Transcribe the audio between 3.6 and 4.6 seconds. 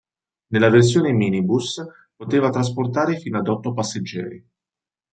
passeggeri.